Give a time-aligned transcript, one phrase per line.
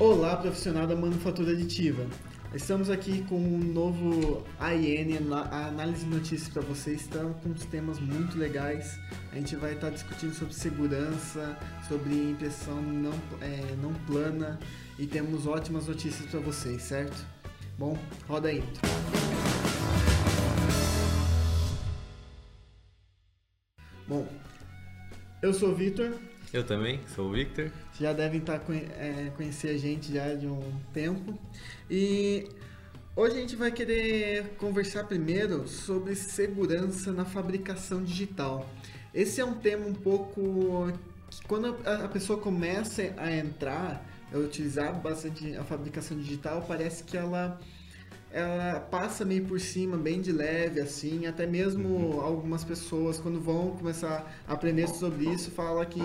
[0.00, 2.04] Olá, profissional da manufatura aditiva.
[2.52, 5.16] Estamos aqui com um novo AIN,
[5.52, 7.02] análise de notícias para vocês.
[7.02, 8.98] Estamos com uns temas muito legais.
[9.30, 14.58] A gente vai estar discutindo sobre segurança, sobre impressão não, é, não plana
[14.98, 17.24] e temos ótimas notícias para vocês, certo?
[17.78, 18.64] Bom, roda aí.
[24.08, 24.26] Bom,
[25.40, 26.18] eu sou o Vitor.
[26.54, 27.68] Eu também, sou o Victor.
[27.98, 28.62] Já devem estar
[28.96, 31.36] é, conhecer a gente já de um tempo.
[31.90, 32.48] E
[33.16, 38.70] hoje a gente vai querer conversar primeiro sobre segurança na fabricação digital.
[39.12, 40.92] Esse é um tema um pouco
[41.28, 47.16] que quando a pessoa começa a entrar, a utilizar bastante a fabricação digital, parece que
[47.16, 47.58] ela
[48.34, 52.20] ela passa meio por cima, bem de leve, assim, até mesmo uhum.
[52.20, 56.02] algumas pessoas, quando vão começar a aprender sobre isso, fala que,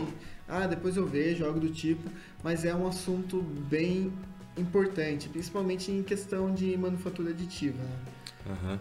[0.49, 2.09] ah, depois eu vejo, algo do tipo,
[2.43, 4.11] mas é um assunto bem
[4.57, 7.77] importante, principalmente em questão de manufatura aditiva.
[7.77, 7.97] Né?
[8.47, 8.79] Uhum.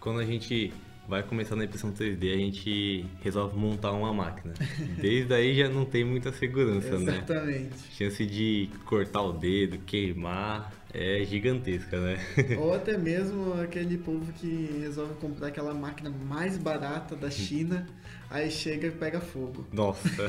[0.00, 0.72] Quando a gente
[1.08, 4.54] vai começar na impressão 3D, a gente resolve montar uma máquina.
[5.00, 7.16] Desde aí já não tem muita segurança, né?
[7.16, 7.76] Exatamente.
[7.92, 12.18] Chance de cortar o dedo, queimar, é gigantesca, né?
[12.58, 17.86] Ou até mesmo aquele povo que resolve comprar aquela máquina mais barata da China,
[18.30, 19.66] aí chega e pega fogo.
[19.72, 20.28] Nossa,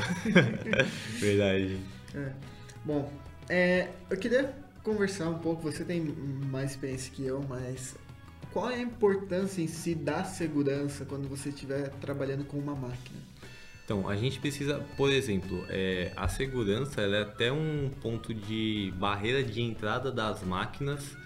[1.19, 1.77] verdade.
[2.13, 2.31] É.
[2.83, 3.11] Bom,
[3.47, 4.53] é, eu queria
[4.83, 7.95] conversar um pouco, você tem mais experiência que eu, mas
[8.55, 13.19] qual é a importância em si da segurança quando você estiver trabalhando com uma máquina?
[13.83, 19.43] Então, a gente precisa, por exemplo, é, a segurança é até um ponto de barreira
[19.43, 21.17] de entrada das máquinas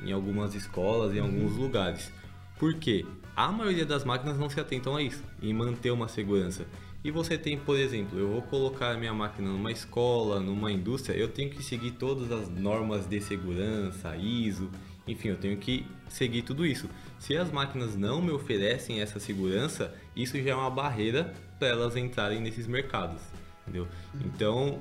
[0.00, 1.62] em algumas escolas, em alguns uhum.
[1.62, 2.12] lugares.
[2.56, 3.04] Por quê?
[3.34, 6.66] A maioria das máquinas não se atentam a isso, em manter uma segurança.
[7.02, 11.16] E você tem, por exemplo, eu vou colocar a minha máquina numa escola, numa indústria,
[11.16, 14.70] eu tenho que seguir todas as normas de segurança, ISO,
[15.06, 16.88] enfim, eu tenho que seguir tudo isso.
[17.18, 21.96] Se as máquinas não me oferecem essa segurança, isso já é uma barreira para elas
[21.96, 23.22] entrarem nesses mercados,
[23.62, 23.86] entendeu?
[24.24, 24.80] Então,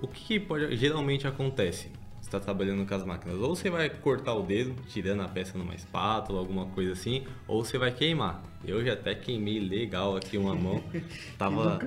[0.00, 1.90] o que pode, geralmente acontece?
[2.20, 5.58] Você está trabalhando com as máquinas, ou você vai cortar o dedo, tirando a peça
[5.58, 8.42] numa espátula, alguma coisa assim, ou você vai queimar.
[8.64, 10.82] Eu já até queimei legal aqui uma mão,
[11.38, 11.78] tava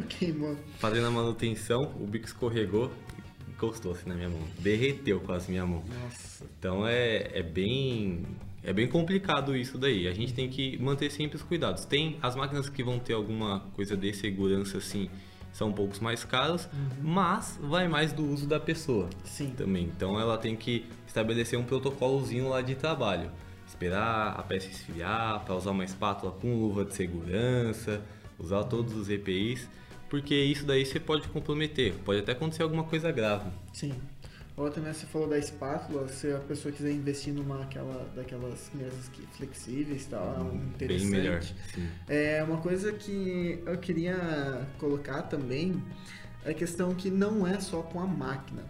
[0.80, 2.92] fazendo a manutenção, o bico escorregou,
[3.64, 5.84] encostou assim na minha mão, derreteu quase minha mão.
[6.04, 6.46] Nossa.
[6.60, 8.24] Então é, é bem
[8.64, 10.08] é bem complicado isso daí.
[10.08, 11.86] A gente tem que manter sempre os cuidados.
[11.86, 15.10] Tem as máquinas que vão ter alguma coisa de segurança assim,
[15.52, 16.90] são um pouco mais caras, uhum.
[17.04, 19.10] mas vai mais do uso da pessoa.
[19.24, 19.52] Sim.
[19.52, 19.84] Também.
[19.84, 23.30] Então ela tem que estabelecer um protocolozinho lá de trabalho.
[23.68, 28.02] Esperar a peça esfriar, para usar uma espátula com luva de segurança,
[28.40, 29.68] usar todos os EPIs,
[30.14, 33.50] porque isso daí você pode comprometer, pode até acontecer alguma coisa grave.
[33.74, 33.96] Sim.
[34.56, 39.10] Ou também você falou da espátula, se a pessoa quiser investir numa aquela, daquelas mesas
[39.12, 41.10] que, flexíveis e tal, é um interessante.
[41.10, 41.42] Bem melhor.
[41.42, 41.90] Sim.
[42.08, 45.82] É uma coisa que eu queria colocar também
[46.46, 48.62] é a questão que não é só com a máquina.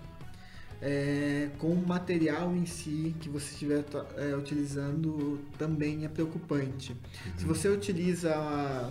[0.81, 3.83] É, com o material em si que você estiver
[4.15, 6.93] é, utilizando também é preocupante.
[6.93, 7.31] Uhum.
[7.37, 8.33] Se você utiliza,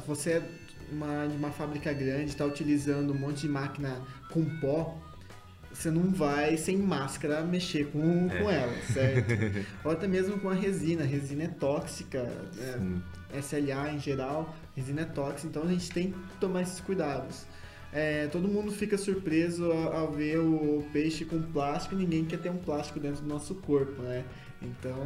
[0.06, 0.42] você
[0.92, 4.98] uma, uma fábrica grande, está utilizando um monte de máquina com pó,
[5.72, 8.42] você não vai sem máscara mexer com, é.
[8.42, 9.32] com ela, certo?
[9.84, 11.02] Ou até mesmo com a resina.
[11.02, 12.22] A resina é tóxica,
[12.54, 13.02] né?
[13.40, 17.46] SLA em geral, resina é tóxica, então a gente tem que tomar esses cuidados.
[17.92, 22.50] É, todo mundo fica surpreso ao, ao, ver o peixe com plástico, ninguém quer ter
[22.50, 24.24] um plástico dentro do nosso corpo, né?
[24.62, 24.96] Então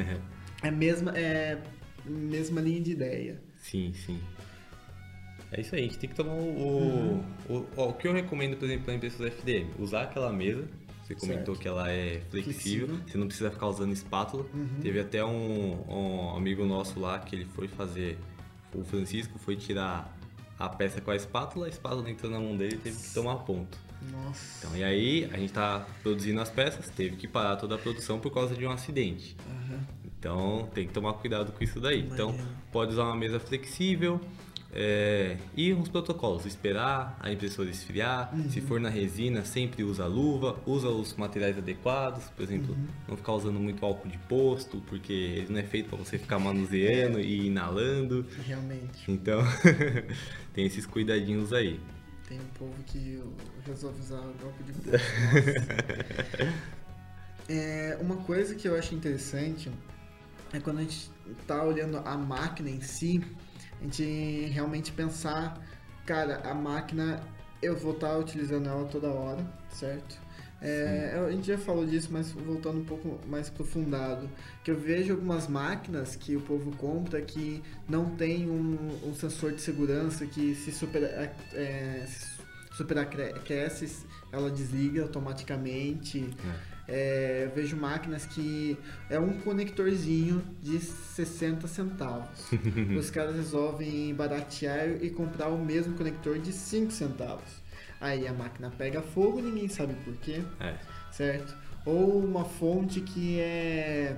[0.62, 1.58] é a mesma, é
[2.04, 3.40] mesma linha de ideia.
[3.58, 4.20] Sim, sim.
[5.56, 6.36] É isso aí, a gente tem que tomar o.
[6.36, 7.24] Uhum.
[7.48, 10.68] O, o, o, que eu recomendo, por exemplo, para impressoras FDM, usar aquela mesa.
[11.04, 11.60] Você comentou certo.
[11.60, 14.46] que ela é flexível, flexível, você não precisa ficar usando espátula.
[14.54, 14.80] Uhum.
[14.80, 18.18] Teve até um, um, amigo nosso lá que ele foi fazer,
[18.74, 20.16] o Francisco foi tirar
[20.58, 23.36] a peça com a espátula, a espátula entrou na mão dele e teve que tomar
[23.36, 23.78] ponto.
[24.10, 24.66] Nossa.
[24.66, 28.18] Então, e aí a gente tá produzindo as peças, teve que parar toda a produção
[28.18, 29.36] por causa de um acidente.
[29.46, 29.80] Uhum.
[30.18, 32.00] Então tem que tomar cuidado com isso daí.
[32.00, 32.34] Então
[32.72, 34.18] pode usar uma mesa flexível,
[34.76, 38.50] é, e uns protocolos, esperar a impressora esfriar, uhum.
[38.50, 42.86] se for na resina, sempre usa luva, usa os materiais adequados, por exemplo, uhum.
[43.06, 46.40] não ficar usando muito álcool de posto, porque ele não é feito para você ficar
[46.40, 48.26] manuseando e inalando.
[48.44, 49.08] Realmente.
[49.08, 49.40] Então,
[50.52, 51.78] tem esses cuidadinhos aí.
[52.28, 53.22] Tem um povo que
[53.64, 54.98] resolve usar álcool de posto.
[57.48, 59.70] é, uma coisa que eu acho interessante
[60.52, 61.08] é quando a gente
[61.40, 63.22] está olhando a máquina em si,
[63.84, 65.60] a gente realmente pensar,
[66.06, 67.20] cara, a máquina
[67.60, 70.18] eu vou estar tá utilizando ela toda hora, certo?
[70.60, 74.30] É, a gente já falou disso, mas voltando um pouco mais aprofundado,
[74.62, 79.52] que eu vejo algumas máquinas que o povo compra que não tem um, um sensor
[79.52, 86.30] de segurança que se super, é, se superaquece, ela desliga automaticamente.
[86.70, 86.73] É.
[86.86, 88.76] É, eu vejo máquinas que
[89.08, 92.50] é um conectorzinho de 60 centavos.
[92.98, 97.62] Os caras resolvem baratear e comprar o mesmo conector de 5 centavos.
[98.00, 100.74] Aí a máquina pega fogo, ninguém sabe por quê, É.
[101.10, 101.56] certo?
[101.86, 104.16] Ou uma fonte que é.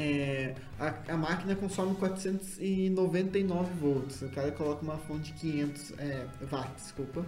[0.00, 4.22] É a, a máquina consome 499 volts.
[4.22, 7.26] O cara coloca uma fonte de 500 é, watts, desculpa.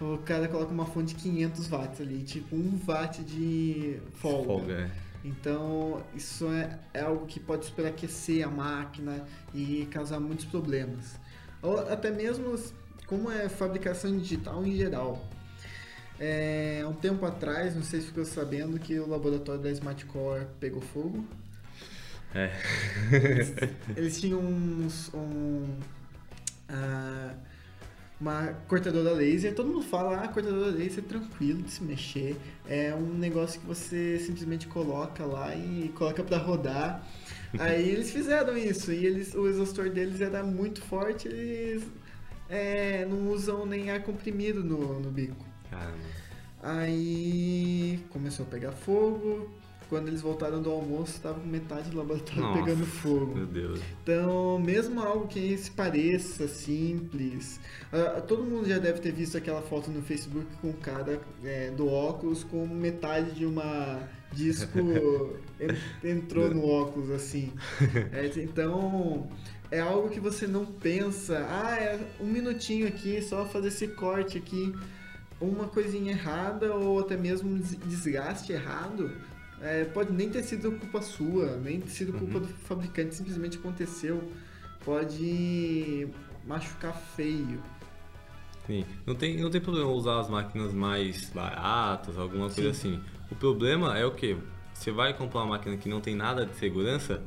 [0.00, 4.46] o cara coloca uma fonte de 500 watts ali, tipo um watt de folga.
[4.46, 4.90] Folga, é.
[5.22, 11.18] Então, isso é, é algo que pode superaquecer a máquina e causar muitos problemas.
[11.60, 12.56] Ou até mesmo
[13.06, 15.22] como é fabricação digital em geral.
[16.18, 20.80] É, um tempo atrás, não sei se ficou sabendo que o laboratório da Smartcore pegou
[20.80, 21.26] fogo.
[22.36, 22.52] É.
[23.96, 25.64] Eles tinham uns, um,
[26.68, 27.34] ah,
[28.20, 29.54] uma cortadora laser.
[29.54, 32.36] Todo mundo fala, ah, cortadora laser é tranquilo de se mexer.
[32.68, 37.02] É um negócio que você simplesmente coloca lá e coloca para rodar.
[37.58, 41.28] Aí eles fizeram isso e eles, o exaustor deles era muito forte.
[41.28, 41.84] Eles
[42.50, 45.44] é, não usam nem ar comprimido no, no bico.
[45.70, 46.26] Caramba.
[46.62, 49.50] Aí começou a pegar fogo.
[49.88, 53.34] Quando eles voltaram do almoço, estava com metade do laboratório Nossa, pegando fogo.
[53.36, 53.80] Meu Deus.
[54.02, 57.60] Então, mesmo algo que se pareça simples,
[57.92, 61.70] ah, todo mundo já deve ter visto aquela foto no Facebook com o cara é,
[61.70, 64.00] do óculos com metade de uma
[64.32, 64.76] disco
[65.60, 67.52] en- entrou no óculos assim.
[68.12, 69.28] É, então,
[69.70, 74.36] é algo que você não pensa, ah, é um minutinho aqui, só fazer esse corte
[74.36, 74.74] aqui,
[75.40, 79.12] uma coisinha errada ou até mesmo um des- desgaste errado.
[79.62, 82.40] É, pode nem ter sido culpa sua, nem ter sido culpa Uhum.
[82.42, 84.30] do fabricante, simplesmente aconteceu.
[84.84, 86.08] Pode
[86.46, 87.60] machucar feio.
[88.66, 88.84] Sim.
[89.04, 93.00] Não tem, não tem problema usar as máquinas mais baratas, alguma coisa assim.
[93.30, 94.36] O problema é o que?
[94.74, 97.22] Você vai comprar uma máquina que não tem nada de segurança,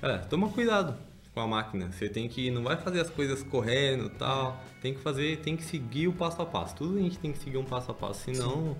[0.00, 0.94] cara, toma cuidado
[1.34, 1.90] com a máquina.
[1.92, 2.50] Você tem que.
[2.50, 4.62] Não vai fazer as coisas correndo e tal.
[4.82, 6.74] Tem que fazer, tem que seguir o passo a passo.
[6.76, 8.76] Tudo a gente tem que seguir um passo a passo, senão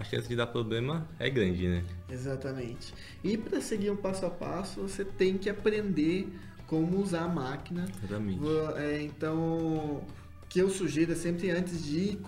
[0.00, 1.84] a chance de dar problema é grande, né?
[2.08, 2.94] Exatamente.
[3.22, 6.26] E para seguir um passo a passo, você tem que aprender
[6.66, 7.86] como usar a máquina.
[7.98, 8.40] Exatamente.
[8.78, 10.02] É, então, o
[10.48, 12.18] que eu sugiro é sempre antes de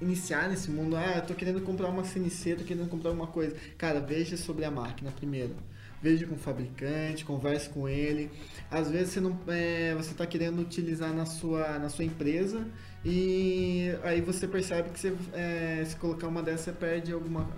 [0.00, 3.54] iniciar nesse mundo, ah, eu tô querendo comprar uma CNC, tô querendo comprar alguma coisa.
[3.78, 5.54] Cara, veja sobre a máquina primeiro.
[6.02, 8.28] Veja com o fabricante, converse com ele.
[8.68, 12.66] Às vezes você não, é, você está querendo utilizar na sua, na sua empresa
[13.04, 17.48] e aí você percebe que você, é, se colocar uma dessa você perde alguma,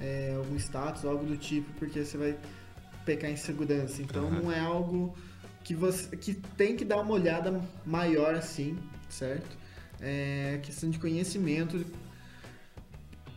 [0.00, 2.36] é, algum status, algo do tipo, porque você vai
[3.04, 4.02] pecar em segurança.
[4.02, 4.42] Então Aham.
[4.42, 5.14] não é algo
[5.62, 8.76] que você que tem que dar uma olhada maior assim,
[9.08, 9.56] certo?
[10.00, 11.84] É questão de conhecimento.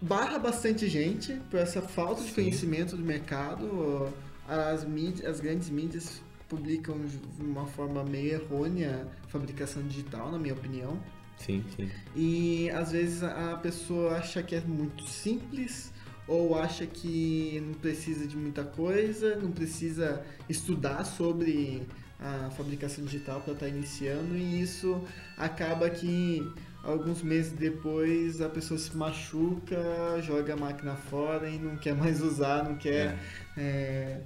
[0.01, 2.35] Barra bastante gente por essa falta de Sim.
[2.35, 4.11] conhecimento do mercado.
[4.47, 10.53] As, mídias, as grandes mídias publicam de uma forma meio errônea fabricação digital, na minha
[10.53, 10.99] opinião.
[11.37, 11.89] Sim, sim.
[12.15, 15.93] E às vezes a pessoa acha que é muito simples
[16.27, 21.83] ou acha que não precisa de muita coisa, não precisa estudar sobre
[22.19, 25.01] a fabricação digital para estar iniciando e isso
[25.37, 26.47] acaba que
[26.83, 32.21] alguns meses depois a pessoa se machuca, joga a máquina fora e não quer mais
[32.21, 33.17] usar, não quer
[33.57, 34.21] é,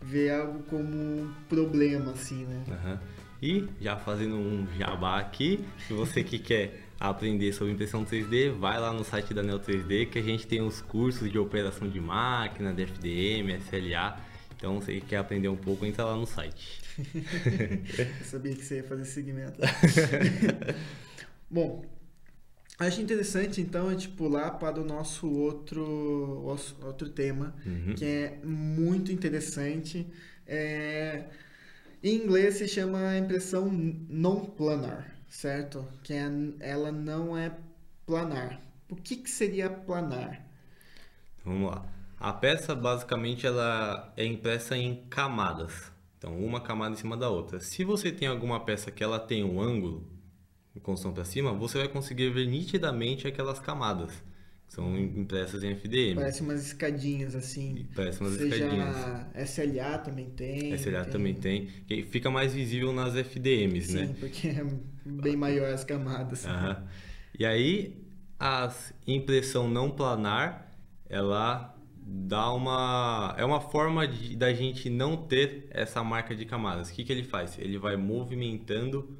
[0.00, 2.64] ver algo como um problema assim, né?
[2.70, 3.00] Aham.
[3.42, 8.78] E já fazendo um jabá aqui, se você que quer aprender sobre impressão 3D, vai
[8.78, 12.00] lá no site da Neo 3D que a gente tem os cursos de operação de
[12.00, 14.16] máquina, de FDM, SLA.
[14.56, 16.80] Então, se você quer aprender um pouco, entra lá no site.
[17.98, 19.58] Eu sabia que você ia fazer esse segmento.
[21.52, 21.84] Bom,
[22.78, 25.84] acho interessante então a gente pular para o nosso outro,
[26.82, 27.94] outro tema, Uhum.
[27.94, 30.06] que é muito interessante.
[30.46, 31.26] É,
[32.02, 35.86] em inglês se chama impressão não planar, certo?
[36.02, 36.26] Que é,
[36.60, 37.52] ela não é
[38.06, 38.60] planar.
[38.90, 40.44] O que, que seria planar?
[41.44, 41.86] Vamos lá.
[42.18, 45.92] A peça basicamente ela é impressa em camadas.
[46.18, 47.58] Então, uma camada em cima da outra.
[47.60, 50.06] Se você tem alguma peça que ela tem um ângulo
[50.80, 54.12] construção para cima, você vai conseguir ver nitidamente aquelas camadas.
[54.66, 56.14] Que são impressas em FDM.
[56.14, 57.86] Parece umas escadinhas assim.
[57.94, 58.96] Parece umas Seja escadinhas.
[59.50, 60.72] SLA também tem.
[60.72, 61.66] SLA tem- também tem.
[61.86, 64.14] Que fica mais visível nas FDMs, Sim, né?
[64.18, 64.64] porque é
[65.04, 66.46] bem maior as camadas.
[66.46, 66.86] Aham.
[67.38, 68.02] E aí,
[68.40, 68.72] a
[69.06, 70.72] impressão não planar,
[71.06, 71.74] ela
[72.04, 76.88] dá uma é uma forma de, da gente não ter essa marca de camadas.
[76.88, 77.58] O que, que ele faz?
[77.58, 79.18] Ele vai movimentando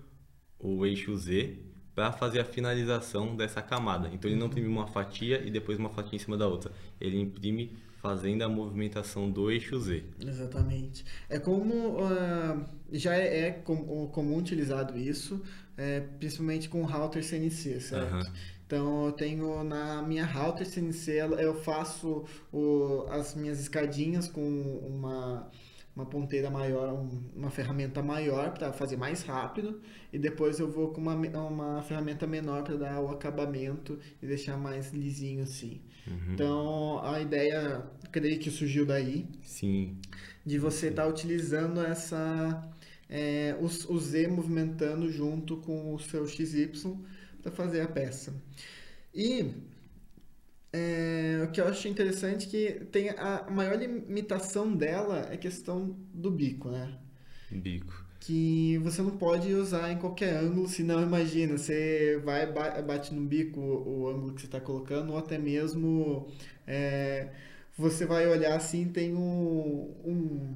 [0.63, 1.59] o eixo Z
[1.95, 4.09] para fazer a finalização dessa camada.
[4.13, 6.73] Então ele não imprime uma fatia e depois uma fatia em cima da outra.
[7.01, 10.03] Ele imprime fazendo a movimentação do eixo Z.
[10.21, 11.05] Exatamente.
[11.29, 15.41] É como uh, já é, é com, comum utilizado isso,
[15.77, 18.15] é, principalmente com router CNC, certo?
[18.15, 18.33] Uhum.
[18.67, 25.49] Então eu tenho na minha router CNC eu faço o, as minhas escadinhas com uma
[25.95, 27.07] uma ponteira maior,
[27.37, 29.81] uma ferramenta maior para fazer mais rápido
[30.13, 34.57] e depois eu vou com uma, uma ferramenta menor para dar o acabamento e deixar
[34.57, 35.83] mais lisinho assim.
[36.07, 36.33] Uhum.
[36.33, 39.27] Então a ideia, creio que surgiu daí.
[39.43, 39.99] Sim.
[40.45, 42.73] De você estar tá utilizando essa
[43.09, 46.97] é, o, o Z movimentando junto com o seu XY
[47.43, 48.35] para fazer a peça.
[49.15, 49.72] E
[50.73, 55.39] é, o que eu acho interessante é que tem a maior limitação dela é a
[55.39, 56.99] questão do bico, né?
[57.51, 58.07] Bico.
[58.19, 62.47] Que você não pode usar em qualquer ângulo, senão imagina, você vai
[62.83, 66.29] bate no bico o, o ângulo que você está colocando, ou até mesmo
[66.67, 67.29] é,
[67.77, 70.55] você vai olhar assim, tem um, um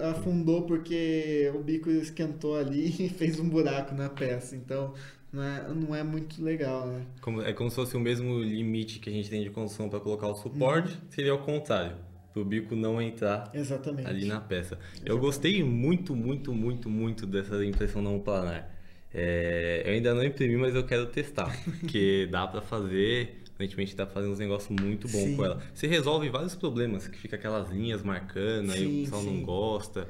[0.00, 4.54] afundou porque o bico esquentou ali e fez um buraco na peça.
[4.56, 4.94] Então,
[5.34, 7.04] não é, não é muito legal, né?
[7.20, 9.98] Como, é como se fosse o mesmo limite que a gente tem de construção para
[9.98, 11.00] colocar o suporte, uhum.
[11.10, 11.96] seria o contrário.
[12.32, 14.08] Para o bico não entrar Exatamente.
[14.08, 14.74] ali na peça.
[14.74, 15.08] Exatamente.
[15.08, 18.72] Eu gostei muito, muito, muito, muito dessa impressão não planar.
[19.12, 21.52] É, eu ainda não imprimi, mas eu quero testar.
[21.80, 23.42] Porque dá para fazer.
[23.54, 25.36] Aparentemente está fazendo uns negócios muito bom sim.
[25.36, 25.62] com ela.
[25.72, 29.36] Você resolve vários problemas, que fica aquelas linhas marcando, sim, aí o pessoal sim.
[29.36, 30.08] não gosta.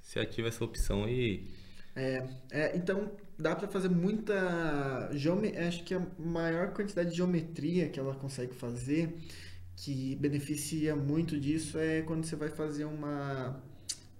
[0.00, 1.50] Você ativa essa opção e.
[1.94, 3.10] É, é então
[3.42, 5.56] dá para fazer muita geome...
[5.56, 9.16] acho que a maior quantidade de geometria que ela consegue fazer
[9.76, 13.60] que beneficia muito disso é quando você vai fazer uma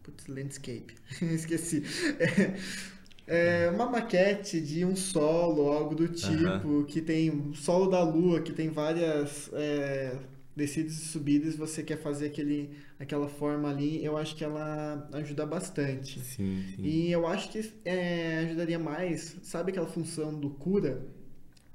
[0.02, 0.94] Putz, landscape.
[1.22, 1.84] Esqueci.
[2.18, 8.02] É, é, uma maquete de um solo algo do tipo que tem um solo da
[8.02, 10.18] lua que tem várias é,
[10.56, 12.70] descidas e subidas você quer fazer aquele,
[13.02, 16.20] aquela forma ali, eu acho que ela ajuda bastante.
[16.20, 16.82] Sim, sim.
[16.82, 21.04] E eu acho que é, ajudaria mais, sabe aquela função do cura?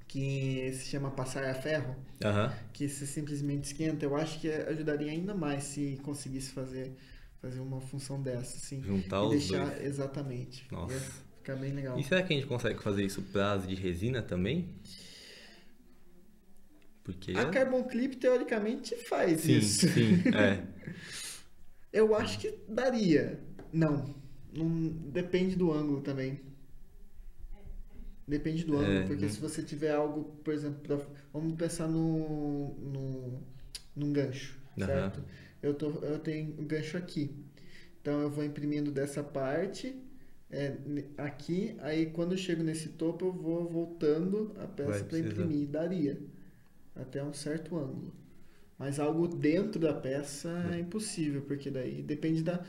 [0.08, 1.94] Que se chama passar a ferro,
[2.24, 2.50] uhum.
[2.72, 6.94] que se simplesmente esquenta, eu acho que ajudaria ainda mais se conseguisse fazer,
[7.42, 8.82] fazer uma função dessa, assim.
[8.82, 9.84] Juntar e os deixar dois.
[9.84, 10.66] exatamente.
[10.72, 10.94] Nossa.
[10.94, 11.00] Ia
[11.40, 12.00] ficar bem legal.
[12.00, 14.70] E será que a gente consegue fazer isso para de resina também?
[17.08, 17.32] Porque...
[17.32, 19.88] A Carbon Clip, teoricamente, faz sim, isso.
[19.88, 20.62] Sim, é.
[21.94, 23.40] Eu acho que daria.
[23.72, 24.14] Não.
[24.54, 24.90] não.
[25.10, 26.42] Depende do ângulo também.
[28.28, 29.32] Depende do ângulo, é, porque né?
[29.32, 31.00] se você tiver algo, por exemplo, pra,
[31.32, 33.42] vamos pensar no, no,
[33.96, 34.86] num gancho, uhum.
[34.86, 35.24] certo?
[35.64, 37.34] Eu, tô, eu tenho um gancho aqui.
[38.02, 39.96] Então eu vou imprimindo dessa parte
[40.52, 40.76] é,
[41.18, 45.70] aqui, aí quando eu chego nesse topo eu vou voltando a peça para imprimir.
[45.70, 46.20] Daria
[47.02, 48.14] até um certo ângulo.
[48.78, 52.64] Mas algo dentro da peça é impossível, porque daí depende da,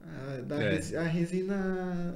[0.00, 0.96] a, da é.
[0.96, 2.14] a resina.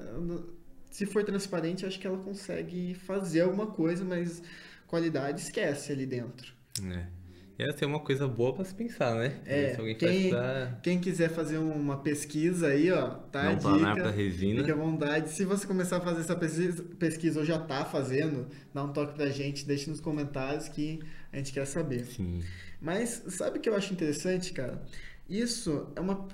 [0.91, 4.43] Se for transparente, acho que ela consegue fazer alguma coisa, mas
[4.87, 6.53] qualidade esquece ali dentro.
[6.85, 7.18] É.
[7.59, 9.41] Essa é uma coisa boa para se pensar, né?
[9.45, 10.79] É, quem, pra...
[10.81, 14.61] quem quiser fazer uma pesquisa aí, ó, tá Não a dica, pra resina.
[14.61, 15.31] Fique à vontade.
[15.31, 19.15] Se você começar a fazer essa pesquisa, pesquisa ou já tá fazendo, dá um toque
[19.15, 21.01] pra gente, deixe nos comentários que
[21.33, 22.07] a gente quer saber.
[22.07, 22.45] Sim.
[22.81, 24.81] Mas sabe o que eu acho interessante, cara?
[25.29, 26.29] Isso é uma.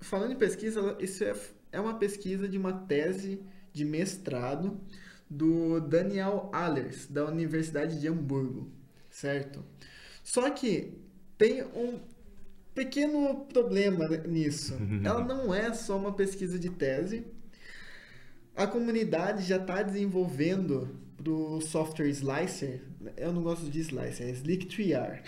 [0.00, 1.34] Falando em pesquisa, isso é,
[1.72, 3.38] é uma pesquisa de uma tese
[3.70, 4.80] de mestrado
[5.28, 8.72] do Daniel Allers, da Universidade de Hamburgo,
[9.10, 9.62] certo?
[10.24, 10.94] Só que
[11.38, 12.00] tem um
[12.74, 14.76] pequeno problema nisso.
[15.04, 17.24] Ela não é só uma pesquisa de tese.
[18.56, 22.82] A comunidade já está desenvolvendo do software Slicer.
[23.16, 25.22] Eu não gosto de Slicer, é Slick Triar.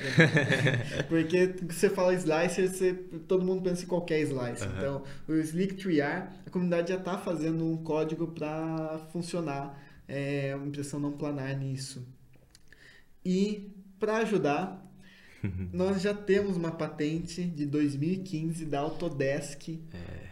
[1.09, 2.95] Porque você fala Slicer, você,
[3.29, 4.69] todo mundo pensa em qualquer Slicer.
[4.69, 4.77] Uhum.
[4.77, 10.67] Então, o Slick Triar, a comunidade já está fazendo um código para funcionar é, uma
[10.67, 12.07] impressão não planar nisso.
[13.25, 14.86] E para ajudar,
[15.73, 20.29] nós já temos uma patente de 2015 da Autodesk é.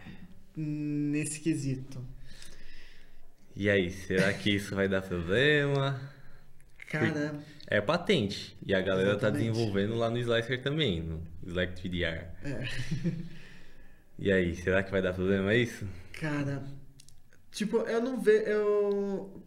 [0.55, 2.03] nesse quesito.
[3.55, 5.99] E aí, será que isso vai dar problema?
[6.89, 7.39] Cara.
[7.67, 8.55] É patente.
[8.65, 9.47] E a galera tá exatamente.
[9.47, 12.25] tá desenvolvendo lá no Slicer também, no Slack 3DR.
[12.43, 12.67] É.
[14.17, 15.85] E aí, será que vai dar problema isso?
[16.13, 16.63] Cara,
[17.51, 18.45] tipo, eu não vejo.
[18.45, 19.43] Eu...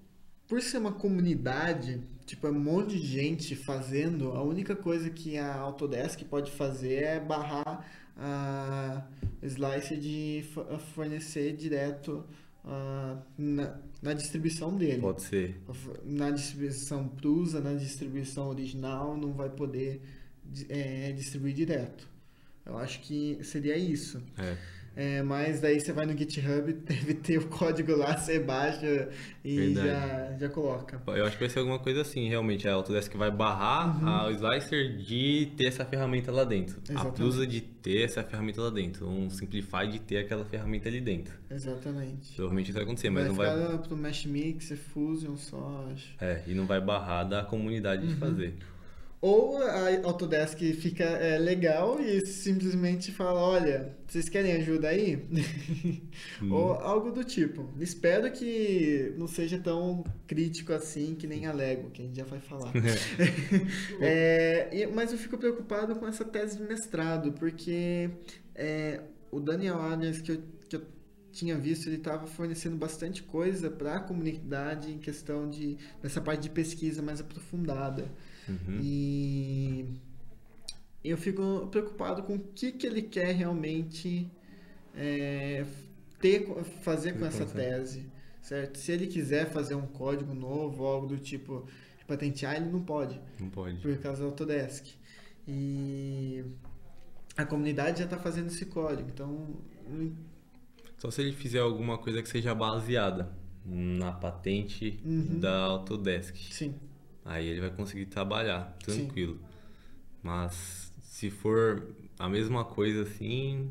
[0.46, 5.38] Por ser uma comunidade, tipo, é um monte de gente fazendo, a única coisa que
[5.38, 9.02] a Autodesk pode fazer é barrar a
[9.42, 10.44] slice de
[10.94, 12.22] fornecer direto
[12.64, 15.00] uh, na, na, distribuição dele.
[15.00, 15.58] Pode ser.
[16.04, 20.02] Na distribuição Prusa, na distribuição original, não vai poder
[20.68, 22.06] é, distribuir direto.
[22.66, 24.22] Eu acho que seria isso.
[24.36, 24.58] É.
[24.96, 29.08] É, mas daí você vai no GitHub, deve ter o código lá, você baixa
[29.44, 31.00] e já, já coloca.
[31.06, 32.68] Eu acho que vai ser alguma coisa assim, realmente.
[32.68, 34.08] A Autodesk vai barrar uhum.
[34.08, 36.80] a, o Slicer de ter essa ferramenta lá dentro.
[36.82, 37.14] Exatamente.
[37.14, 39.08] A Plusa de ter essa ferramenta lá dentro.
[39.08, 41.32] Um Simplify de ter aquela ferramenta ali dentro.
[41.50, 42.34] Exatamente.
[42.34, 43.68] Provavelmente isso vai acontecer, mas vai não vai...
[43.68, 46.14] Vai pro Mesh Mix, Fusion só, acho.
[46.20, 48.08] É, e não vai barrar da comunidade uhum.
[48.08, 48.54] de fazer.
[49.20, 55.26] Ou a Autodesk fica é, legal e simplesmente fala, olha, vocês querem ajuda aí?
[56.40, 56.52] Hum.
[56.52, 57.68] Ou algo do tipo.
[57.80, 62.24] Espero que não seja tão crítico assim que nem a Lego, que a gente já
[62.24, 62.72] vai falar.
[64.00, 68.10] é, mas eu fico preocupado com essa tese de mestrado, porque
[68.54, 69.00] é,
[69.32, 70.82] o Daniel Adams, que eu, que eu
[71.32, 76.42] tinha visto, ele estava fornecendo bastante coisa para a comunidade em questão de dessa parte
[76.42, 78.08] de pesquisa mais aprofundada.
[78.48, 78.80] Uhum.
[78.82, 79.86] E
[81.04, 84.30] eu fico preocupado com o que, que ele quer realmente
[84.94, 85.64] é,
[86.20, 86.46] ter,
[86.82, 88.04] fazer com essa tese,
[88.42, 88.78] certo?
[88.78, 91.66] Se ele quiser fazer um código novo, algo do tipo
[92.06, 93.20] patentear, ele não pode.
[93.38, 93.78] Não pode.
[93.80, 94.86] Por causa do Autodesk.
[95.46, 96.44] E
[97.36, 99.56] a comunidade já está fazendo esse código, então...
[100.96, 103.30] Só se ele fizer alguma coisa que seja baseada
[103.64, 105.38] na patente uhum.
[105.38, 106.34] da Autodesk.
[106.50, 106.74] Sim.
[107.24, 109.34] Aí ele vai conseguir trabalhar tranquilo.
[109.34, 109.40] Sim.
[110.22, 111.86] Mas se for
[112.18, 113.70] a mesma coisa assim.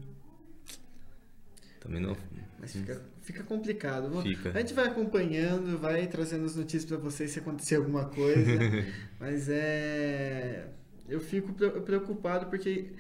[1.80, 2.16] Também não.
[2.60, 4.22] Mas fica, fica complicado.
[4.22, 4.52] Fica.
[4.52, 8.52] A gente vai acompanhando, vai trazendo as notícias para vocês se acontecer alguma coisa.
[9.20, 10.70] mas é.
[11.08, 12.92] Eu fico preocupado porque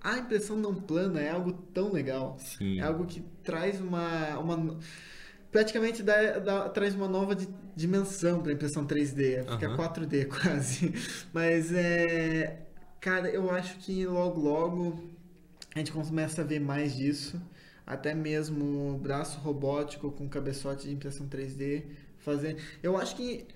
[0.00, 2.36] a impressão não plana é algo tão legal.
[2.38, 2.78] Sim.
[2.78, 4.38] É algo que traz uma.
[4.38, 4.78] uma
[5.54, 7.36] praticamente dá, dá, traz uma nova
[7.76, 9.76] dimensão para impressão 3D, fica uhum.
[9.76, 10.92] 4D quase.
[11.32, 12.66] Mas é,
[13.00, 15.10] cara, eu acho que logo logo
[15.72, 17.40] a gente começa a ver mais disso,
[17.86, 21.84] até mesmo braço robótico com cabeçote de impressão 3D
[22.18, 22.56] fazer.
[22.82, 23.46] Eu acho que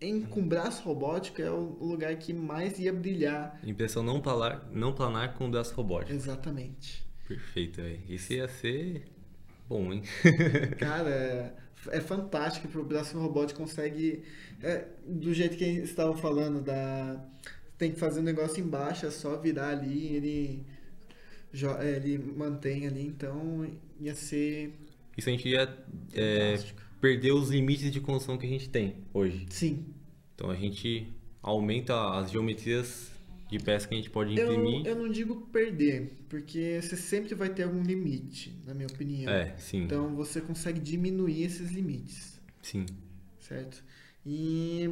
[0.00, 3.56] em, com braço robótico é o lugar que mais ia brilhar.
[3.64, 6.12] Impressão não planar, não planar com braço robótico.
[6.12, 7.08] Exatamente.
[7.28, 8.00] Perfeito, véio.
[8.08, 9.19] isso ia ser
[9.70, 10.02] bom, hein?
[10.78, 11.52] Cara, é,
[11.92, 14.24] é fantástico que o braço robótico consegue,
[14.60, 17.24] é, do jeito que estava falando, da,
[17.78, 20.66] tem que fazer um negócio embaixo, é só virar ali, ele,
[21.78, 23.64] é, ele mantém ali, então
[24.00, 24.74] ia ser.
[25.16, 25.72] Isso a gente ia
[26.14, 26.58] é,
[27.00, 29.46] perder os limites de construção que a gente tem hoje.
[29.50, 29.86] Sim.
[30.34, 31.06] Então a gente
[31.40, 33.12] aumenta as geometrias
[33.50, 34.86] de peça que a gente pode imprimir.
[34.86, 39.30] Eu, eu não digo perder, porque você sempre vai ter algum limite, na minha opinião.
[39.30, 39.82] É, sim.
[39.82, 42.40] Então você consegue diminuir esses limites.
[42.62, 42.86] Sim.
[43.40, 43.82] Certo?
[44.24, 44.88] E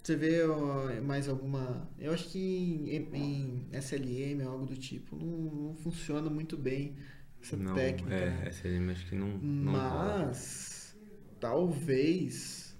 [0.00, 1.90] você vê ó, mais alguma.
[1.98, 6.94] Eu acho que em, em SLM ou algo do tipo não, não, funciona muito bem
[7.42, 8.14] essa não, técnica.
[8.14, 8.48] É, né?
[8.50, 9.36] SLM acho que não.
[9.38, 10.96] não Mas
[11.40, 12.78] talvez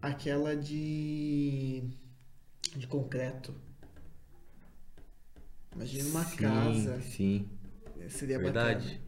[0.00, 1.82] aquela de.
[2.76, 3.65] de concreto
[5.76, 7.00] Imagina uma sim, casa.
[7.02, 7.48] Sim.
[8.08, 9.00] Seria Verdade.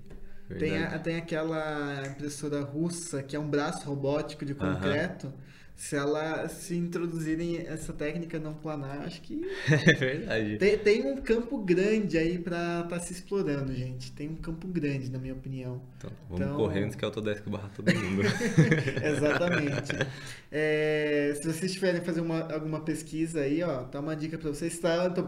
[0.48, 0.60] bacana.
[0.60, 5.26] Tem, a, tem aquela impressora russa que é um braço robótico de concreto.
[5.26, 9.40] Uh -huh se ela se introduzirem essa técnica não planar, acho que.
[9.70, 10.58] É verdade.
[10.58, 14.10] Tem, tem um campo grande aí para estar tá se explorando, gente.
[14.10, 15.80] Tem um campo grande, na minha opinião.
[15.96, 16.56] Então, vamos então...
[16.56, 18.22] correndo que a Autodesk barra todo mundo.
[19.02, 19.92] Exatamente.
[20.50, 24.72] É, se vocês tiverem fazer uma, alguma pesquisa aí, ó, tá uma dica para vocês.
[24.72, 25.22] Estão tá,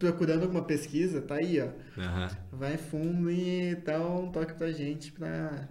[0.00, 1.66] procurando alguma pesquisa, tá aí, ó.
[1.96, 2.28] Uhum.
[2.58, 5.68] Vai fundo e dá um toque pra gente pra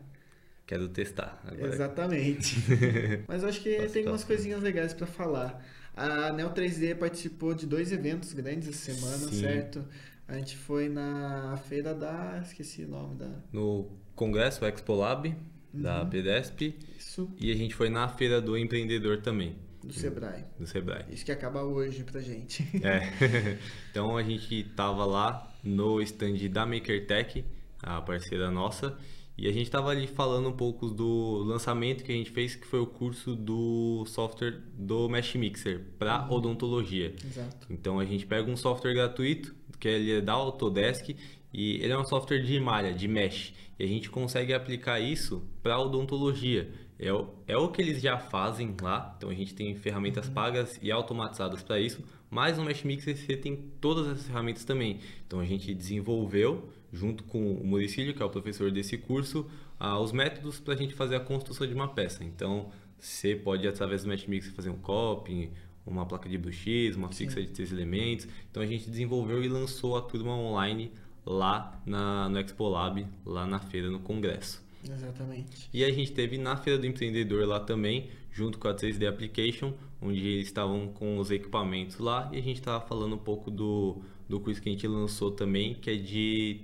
[0.73, 1.39] Quero testar.
[1.45, 1.71] Agora.
[1.71, 2.55] Exatamente.
[3.29, 5.63] Mas eu acho que tem umas coisinhas legais para falar.
[5.95, 9.39] A Neo 3D participou de dois eventos grandes essa semana, Sim.
[9.39, 9.85] certo?
[10.27, 12.41] A gente foi na feira da.
[12.43, 13.29] Esqueci o nome da.
[13.51, 15.35] No Congresso Expo Lab, uhum.
[15.79, 16.75] da PDESP.
[16.97, 17.29] Isso.
[17.39, 19.55] E a gente foi na feira do empreendedor também.
[19.83, 20.43] Do Sebrae.
[20.57, 21.05] Do Sebrae.
[21.11, 22.67] Isso que acaba hoje pra gente.
[22.83, 23.13] É.
[23.91, 27.45] então a gente tava lá no stand da MakerTech,
[27.79, 28.97] a parceira nossa.
[29.37, 32.67] E a gente estava ali falando um pouco do lançamento que a gente fez, que
[32.67, 36.33] foi o curso do software do Mesh Mixer para uhum.
[36.33, 37.15] odontologia.
[37.23, 37.67] Exato.
[37.69, 41.15] Então a gente pega um software gratuito, que ele é da Autodesk,
[41.51, 43.53] e ele é um software de malha, de mesh.
[43.79, 46.71] E a gente consegue aplicar isso para odontologia.
[46.99, 49.15] é o, é o que eles já fazem lá.
[49.17, 50.33] Então a gente tem ferramentas uhum.
[50.33, 52.03] pagas e automatizadas para isso.
[52.29, 54.99] Mas no Mesh Mixer você tem todas essas ferramentas também.
[55.25, 59.99] Então a gente desenvolveu, junto com o Muricílio, que é o professor desse curso, ah,
[59.99, 62.23] os métodos para a gente fazer a construção de uma peça.
[62.23, 65.49] Então você pode, através do Mixer, fazer um coping,
[65.85, 67.47] uma placa de BlueX, uma fixa Sim.
[67.47, 68.27] de três elementos.
[68.49, 70.91] Então a gente desenvolveu e lançou a turma online
[71.25, 74.63] lá na, no Expo Lab, lá na feira, no congresso.
[74.87, 75.69] Exatamente.
[75.73, 79.73] E a gente teve na Feira do Empreendedor lá também, junto com a 3D Application,
[80.01, 84.01] onde eles estavam com os equipamentos lá e a gente estava falando um pouco do,
[84.27, 86.61] do curso que a gente lançou também, que é de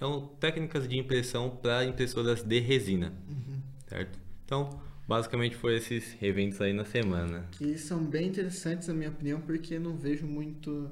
[0.00, 0.04] é
[0.40, 3.60] técnicas de impressão para impressoras de resina, uhum.
[3.86, 4.18] certo?
[4.44, 7.46] Então, basicamente foi esses eventos aí na semana.
[7.52, 10.90] Que são bem interessantes na minha opinião, porque não vejo muito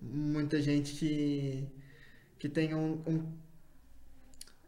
[0.00, 1.66] muita gente que
[2.38, 3.22] que tenha um, um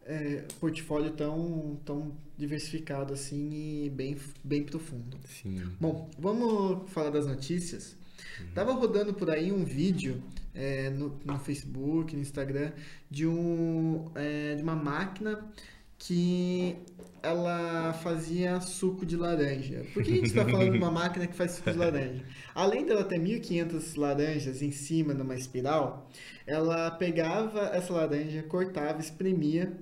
[0.07, 5.17] é, portfólio tão, tão diversificado assim e bem, bem profundo.
[5.25, 5.61] Sim.
[5.79, 7.95] Bom, vamos falar das notícias.
[8.39, 8.47] Uhum.
[8.55, 10.23] Tava rodando por aí um vídeo
[10.57, 12.71] é, no, no Facebook, no Instagram,
[13.09, 15.49] de, um, é, de uma máquina
[15.97, 16.75] que
[17.23, 19.85] ela fazia suco de laranja.
[19.93, 22.23] Por que a gente está falando de uma máquina que faz suco de laranja?
[22.53, 26.09] Além dela ter 1.500 laranjas em cima numa espiral,
[26.45, 29.77] ela pegava essa laranja, cortava, espremia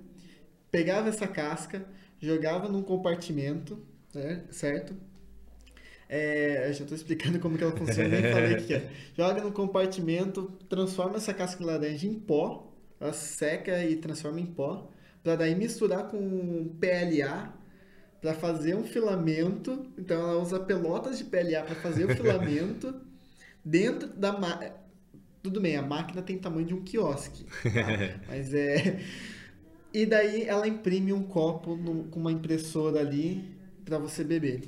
[0.75, 1.85] pegava essa casca,
[2.19, 3.81] jogava num compartimento,
[4.13, 4.93] né, certo?
[6.07, 8.89] É, já estou explicando como que ela funciona, nem falei o que é.
[9.17, 14.45] Joga no compartimento, transforma essa casca de laranja em pó, ela seca e transforma em
[14.45, 14.89] pó,
[15.23, 17.53] para daí misturar com PLA
[18.21, 19.85] para fazer um filamento.
[19.97, 22.93] Então ela usa pelotas de PLA para fazer o filamento
[23.65, 24.73] dentro da máquina.
[25.41, 28.19] Tudo bem, a máquina tem tamanho de um quiosque, tá?
[28.27, 28.99] mas é
[29.95, 34.63] e daí ela imprime um copo no, com uma impressora ali para você beber,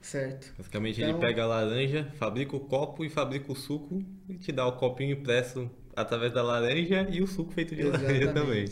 [0.00, 0.52] certo?
[0.56, 4.52] Basicamente então, ele pega a laranja, fabrica o copo e fabrica o suco e te
[4.52, 8.06] dá o copinho impresso através da laranja e o suco feito de exatamente.
[8.06, 8.64] laranja também.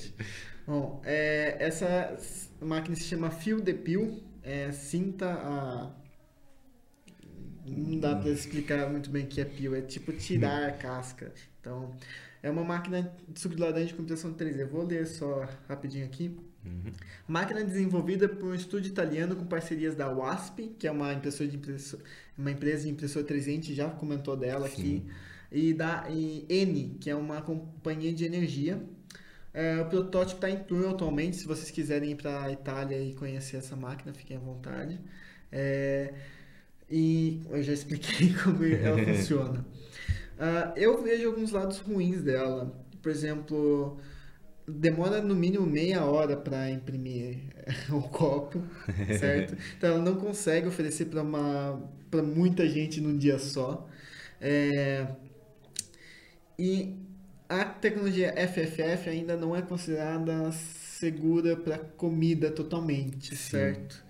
[0.66, 2.16] Bom, é, essa
[2.60, 5.90] máquina se chama Fio de Peel, é, cinta a...
[7.66, 11.32] Não dá para explicar muito bem o que é peel, é tipo tirar a casca.
[11.60, 11.94] Então,
[12.42, 14.66] é uma máquina de suco de laranja com impressão 3D.
[14.66, 16.34] Vou ler só rapidinho aqui.
[16.64, 16.92] Uhum.
[17.26, 21.56] Máquina desenvolvida por um estúdio italiano com parcerias da WASP, que é uma, impressora de
[21.56, 22.00] impressor,
[22.36, 24.74] uma empresa de impressora 3D, a gente já comentou dela Sim.
[24.74, 25.06] aqui,
[25.50, 28.82] e da e N, que é uma companhia de energia.
[29.54, 33.14] É, o protótipo está em tour atualmente, se vocês quiserem ir para a Itália e
[33.14, 35.00] conhecer essa máquina, fiquem à vontade.
[35.50, 36.12] É,
[36.90, 39.64] e eu já expliquei como ela funciona.
[40.38, 42.72] Uh, eu vejo alguns lados ruins dela.
[43.02, 43.98] Por exemplo,
[44.68, 47.38] demora no mínimo meia hora para imprimir
[47.90, 48.62] o copo,
[49.18, 49.56] certo?
[49.76, 53.86] Então ela não consegue oferecer para uma para muita gente num dia só.
[54.40, 55.06] É...
[56.58, 56.96] E
[57.48, 63.50] a tecnologia FFF ainda não é considerada segura para comida totalmente, Sim.
[63.50, 64.04] certo?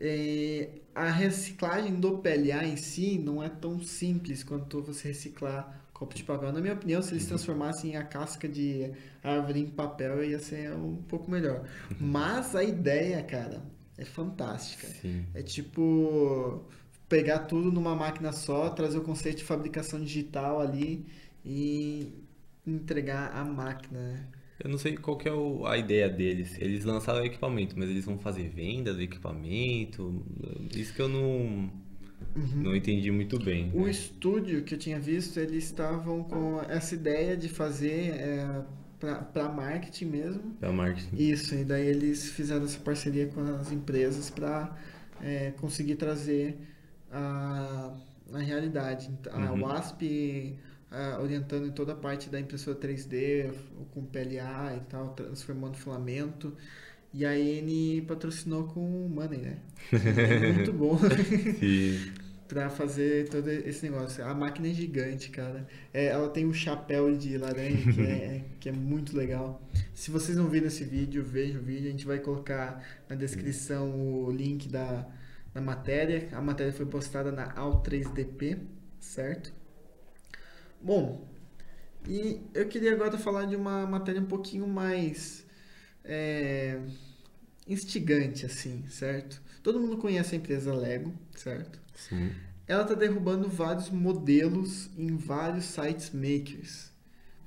[0.00, 6.14] É, a reciclagem do PLA em si não é tão simples quanto você reciclar copo
[6.14, 6.52] de papel.
[6.52, 7.30] Na minha opinião, se eles uhum.
[7.30, 11.64] transformassem a casca de árvore em papel, ia ser um pouco melhor.
[11.98, 13.62] Mas a ideia, cara,
[13.96, 14.86] é fantástica.
[14.86, 15.26] Sim.
[15.34, 16.64] É tipo
[17.08, 21.06] pegar tudo numa máquina só, trazer o conceito de fabricação digital ali
[21.44, 22.12] e
[22.66, 23.98] entregar a máquina.
[23.98, 24.26] Né?
[24.60, 25.32] Eu não sei qual que é
[25.66, 26.56] a ideia deles.
[26.60, 30.24] Eles lançaram o equipamento, mas eles vão fazer venda do equipamento.
[30.74, 31.70] Isso que eu não,
[32.36, 32.62] uhum.
[32.62, 33.70] não entendi muito bem.
[33.74, 33.90] O né?
[33.90, 38.62] estúdio que eu tinha visto, eles estavam com essa ideia de fazer é,
[38.98, 40.42] para marketing mesmo.
[40.60, 41.16] Para marketing.
[41.16, 44.76] Isso, e daí eles fizeram essa parceria com as empresas para
[45.22, 46.56] é, conseguir trazer
[47.10, 47.94] a,
[48.32, 49.10] a realidade.
[49.30, 49.62] A uhum.
[49.62, 50.58] WASP
[50.90, 53.52] uh, orientando em toda a parte da impressora 3D,
[53.92, 56.56] com PLA e tal, transformando filamento.
[57.12, 59.58] E a N patrocinou com o Money, né?
[59.92, 60.98] É muito bom.
[62.48, 64.24] para fazer todo esse negócio.
[64.24, 65.68] A máquina é gigante, cara.
[65.92, 69.62] É, ela tem um chapéu de laranja que é, que é muito legal.
[69.94, 71.88] Se vocês não viram esse vídeo, vejam o vídeo.
[71.88, 75.06] A gente vai colocar na descrição o link da,
[75.52, 76.28] da matéria.
[76.32, 78.58] A matéria foi postada na AL3DP,
[78.98, 79.52] certo?
[80.80, 81.28] Bom,
[82.06, 85.46] e eu queria agora falar de uma matéria um pouquinho mais
[86.08, 86.80] é,
[87.68, 89.42] instigante, assim, certo?
[89.62, 91.80] Todo mundo conhece a empresa Lego, certo?
[91.94, 92.40] Sim.
[92.66, 96.92] Ela está derrubando vários modelos em vários sites makers.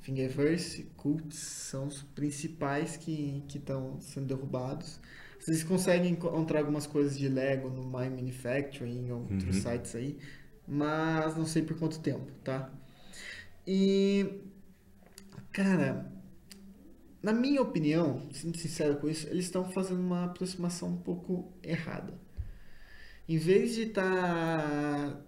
[0.04, 5.00] Thingiverse, Cults são os principais que estão sendo derrubados.
[5.40, 9.62] Vocês conseguem encontrar algumas coisas de Lego no My Manufacturing em outros Uhum.
[9.62, 10.18] sites aí,
[10.68, 12.72] mas não sei por quanto tempo, tá?
[13.66, 14.42] E,
[15.52, 16.06] cara,
[17.24, 22.14] na minha opinião, sendo sincero com isso, eles estão fazendo uma aproximação um pouco errada.
[23.28, 25.22] Em vez de estar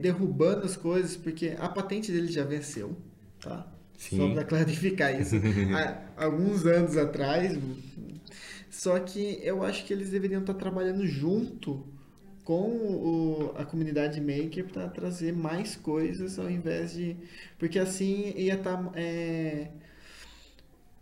[0.00, 2.96] derrubando as coisas, porque a patente dele já venceu,
[3.40, 3.66] tá?
[3.96, 4.16] Sim.
[4.18, 5.36] Só para clarificar isso.
[6.16, 7.56] Há alguns anos atrás.
[8.70, 11.86] Só que eu acho que eles deveriam estar trabalhando junto
[12.44, 17.16] com o- a comunidade maker para trazer mais coisas ao invés de.
[17.58, 18.92] Porque assim ia estar.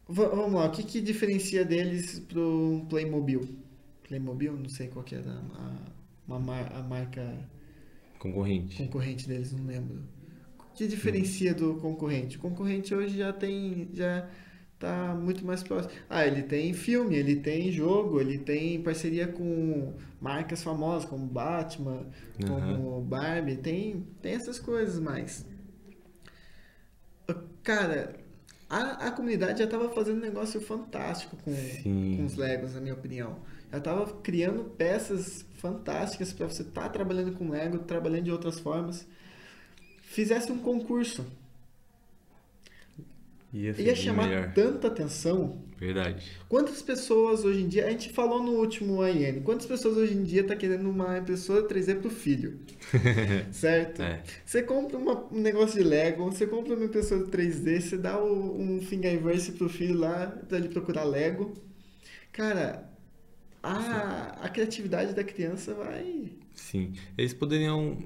[0.09, 3.41] Vamos lá, o que, que diferencia deles para um Playmobil?
[4.05, 4.57] Playmobil?
[4.57, 5.93] Não sei qual que era a,
[6.27, 7.49] uma mar- a marca
[8.19, 8.77] Concorrente.
[8.77, 10.03] concorrente deles, não lembro.
[10.59, 12.37] O que diferencia do concorrente?
[12.39, 14.29] O concorrente hoje já tem, já
[14.79, 15.93] tá muito mais próximo.
[16.09, 22.07] Ah, ele tem filme, ele tem jogo, ele tem parceria com marcas famosas como Batman,
[22.47, 25.47] como Barbie, tem, tem essas coisas mais.
[27.63, 28.15] Cara,
[28.73, 32.17] a, a comunidade já estava fazendo um negócio fantástico com, Sim.
[32.17, 33.37] com os Legos, na minha opinião.
[33.71, 39.07] Já estava criando peças fantásticas para você estar trabalhando com Lego, trabalhando de outras formas.
[40.01, 41.23] Fizesse um concurso.
[43.53, 44.53] Ia, Ia chamar melhor.
[44.55, 45.63] tanta atenção.
[45.79, 46.25] Verdade.
[46.49, 50.23] Quantas pessoas hoje em dia, a gente falou no último AIN, quantas pessoas hoje em
[50.23, 52.61] dia tá querendo uma impressora 3D pro filho?
[53.53, 54.01] certo?
[54.01, 54.23] É.
[54.47, 58.59] Você compra uma- um negócio de Lego, você compra uma impressora 3D, você dá o-
[58.61, 61.53] um Thingiverse pro filho lá pra ele procurar Lego.
[62.33, 62.89] Cara,
[63.63, 66.33] a, a criatividade da criança vai.
[66.55, 66.93] Sim.
[67.19, 67.99] Eles poderiam,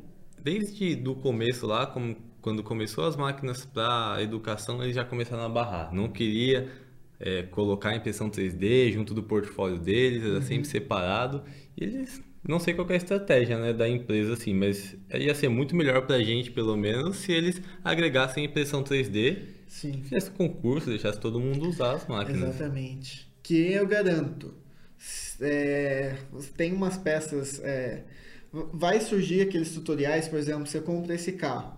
[0.42, 5.48] desde do começo lá, como, quando começou as máquinas para educação, eles já começaram a
[5.48, 5.92] barrar.
[5.92, 6.70] Não queria
[7.18, 11.42] é, colocar a impressão 3D junto do portfólio deles, era sempre separado.
[11.76, 15.48] E eles, não sei qual é a estratégia, né, da empresa, assim, mas ia ser
[15.48, 20.04] muito melhor pra gente, pelo menos, se eles agregassem impressão 3D, Sim.
[20.04, 22.54] fizesse concurso, deixasse todo mundo usar as máquinas.
[22.54, 23.26] Exatamente.
[23.42, 24.54] Que eu garanto.
[25.40, 26.14] É,
[26.56, 27.60] tem umas peças.
[27.64, 28.04] é,
[28.72, 31.75] vai surgir aqueles tutoriais, por exemplo, você compra esse carro.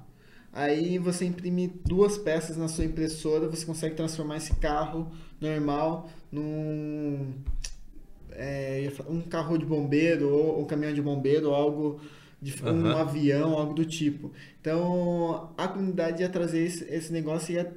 [0.53, 7.35] Aí você imprime duas peças na sua impressora, você consegue transformar esse carro normal num
[8.33, 12.01] é, um carro de bombeiro ou um caminhão de bombeiro ou algo
[12.41, 14.33] de um avião, algo do tipo.
[14.61, 17.75] Então a comunidade ia trazer esse, esse negócio e ia,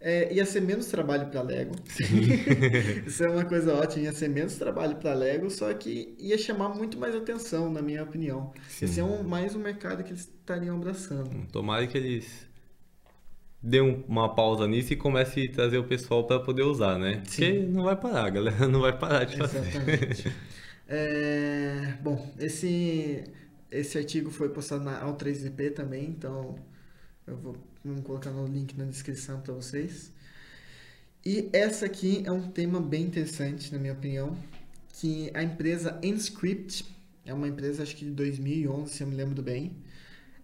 [0.00, 1.74] é, ia ser menos trabalho para Lego.
[3.06, 6.68] Isso é uma coisa ótima, ia ser menos trabalho para Lego, só que ia chamar
[6.70, 8.52] muito mais atenção, na minha opinião.
[8.80, 11.46] Ia ser um, mais um mercado que eles estariam abraçando.
[11.52, 12.46] Tomara que eles
[13.62, 17.22] dêem um- uma pausa nisso e comece a trazer o pessoal para poder usar, né?
[17.24, 19.58] Porque não vai parar, a galera não vai parar de fazer.
[19.58, 20.32] Exatamente.
[20.92, 23.22] É, bom, esse,
[23.70, 26.56] esse artigo foi postado na Al3DP também, então
[27.28, 30.12] eu vou, vamos colocar no link na descrição para vocês.
[31.24, 34.36] E essa aqui é um tema bem interessante, na minha opinião,
[34.94, 36.84] que a empresa Enscript,
[37.24, 39.76] é uma empresa acho que de 2011, se eu me lembro bem,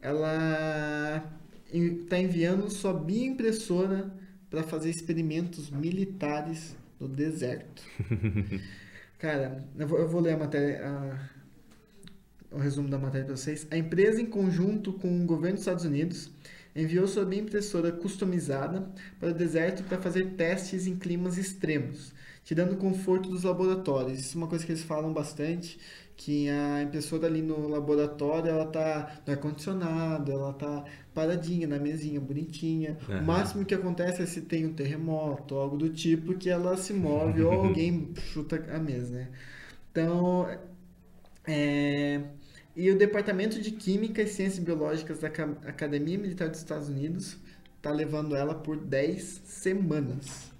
[0.06, 1.24] ela
[1.72, 4.12] está enviando sua bioimpressora
[4.50, 7.82] para fazer experimentos militares no deserto.
[9.18, 11.30] Cara, eu vou, eu vou ler a matéria, a-
[12.50, 13.66] o resumo da matéria para vocês.
[13.70, 16.30] A empresa, em conjunto com o governo dos Estados Unidos,
[16.74, 18.88] enviou sua impressora customizada
[19.18, 22.12] para o deserto para fazer testes em climas extremos,
[22.44, 24.20] tirando o conforto dos laboratórios.
[24.20, 25.78] Isso é uma coisa que eles falam bastante,
[26.16, 32.20] que a impressora ali no laboratório, ela tá no ar-condicionado, ela tá paradinha na mesinha,
[32.20, 32.98] bonitinha.
[33.18, 33.24] O Aham.
[33.24, 37.42] máximo que acontece é se tem um terremoto, algo do tipo, que ela se move
[37.42, 39.28] ou alguém chuta a mesa, né?
[39.92, 40.46] Então,
[41.46, 42.20] é,
[42.74, 47.36] e o Departamento de Química e Ciências Biológicas da Ca- Academia Militar dos Estados Unidos
[47.76, 50.50] está levando ela por 10 semanas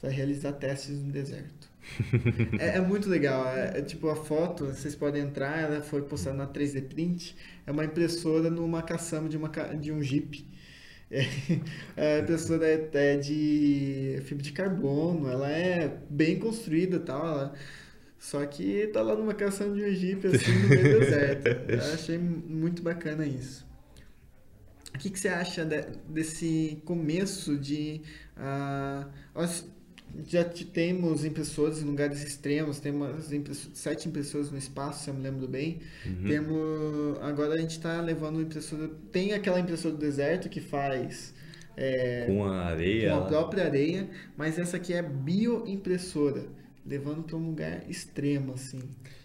[0.00, 1.63] para realizar testes no deserto.
[2.58, 3.46] é, é muito legal.
[3.48, 7.36] É, é tipo a foto, vocês podem entrar, ela foi postada na 3D Print.
[7.66, 10.46] É uma impressora numa caçamba de, uma, de um Jeep.
[11.96, 17.24] É, a impressora é, é de fibra de carbono, ela é bem construída e tal.
[17.26, 17.54] ela-
[18.18, 21.46] só que tá lá numa caçamba de um Jeep assim no meio do deserto.
[21.70, 23.64] Eu achei muito bacana isso.
[24.94, 28.00] O que, que você acha de- desse começo de.
[29.34, 29.66] nós
[30.26, 35.46] já temos impressoras em lugares extremos, temos sete impressoras no espaço, se eu me lembro
[35.48, 35.80] bem.
[36.26, 38.90] Temos, agora a gente está levando impressora.
[39.10, 41.34] Tem aquela impressora do deserto que faz
[41.76, 43.10] é, Com a areia.
[43.10, 46.46] com a própria areia, mas essa aqui é bioimpressora,
[46.86, 48.80] levando para um lugar extremo, assim.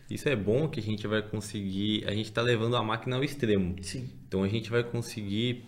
[0.10, 2.04] Isso é bom que a gente vai conseguir.
[2.08, 3.76] A gente está levando a máquina ao extremo.
[3.82, 4.10] Sim.
[4.28, 5.64] Então a gente vai conseguir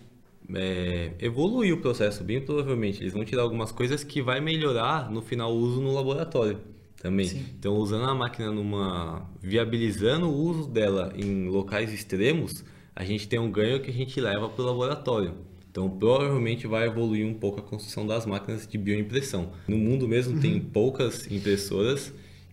[0.54, 3.02] é, evoluir o processo, bem provavelmente.
[3.02, 6.58] Eles vão tirar algumas coisas que vai melhorar no final o uso no laboratório
[7.02, 7.26] também.
[7.26, 7.44] Sim.
[7.58, 9.28] Então usando a máquina numa.
[9.40, 14.20] viabilizando o uso dela em locais extremos, a gente tem um ganho que a gente
[14.20, 15.34] leva para o laboratório.
[15.70, 19.52] Então provavelmente vai evoluir um pouco a construção das máquinas de bioimpressão.
[19.66, 22.12] No mundo mesmo tem poucas impressoras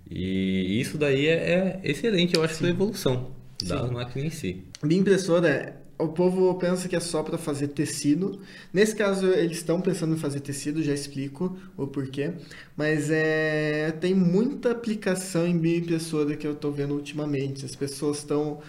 [0.10, 3.32] e isso daí é, é excelente, eu acho, para a evolução
[3.64, 4.64] da máquina em si.
[4.82, 8.42] Minha impressora, o povo pensa que é só para fazer tecido.
[8.74, 12.34] Nesse caso, eles estão pensando em fazer tecido, já explico o porquê.
[12.76, 17.66] Mas é, tem muita aplicação em bioimpressora que eu estou vendo ultimamente.
[17.66, 18.62] As pessoas estão.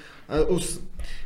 [0.51, 0.81] Os,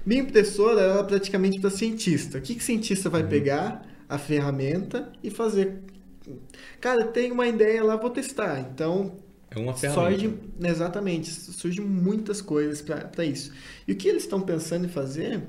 [0.05, 2.39] bioimpressora ela é praticamente para cientista.
[2.39, 3.87] O que, que cientista vai pegar?
[4.09, 5.83] A ferramenta e fazer.
[6.81, 8.61] Cara, tem uma ideia lá, vou testar.
[8.61, 9.17] Então,
[9.51, 10.21] É uma ferramenta.
[10.21, 13.53] Surge, exatamente, surgem muitas coisas para isso.
[13.87, 15.43] E o que eles estão pensando em fazer,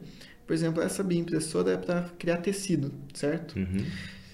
[0.45, 3.57] por exemplo, essa bioimpressora é para criar tecido, certo?
[3.57, 3.85] Uhum.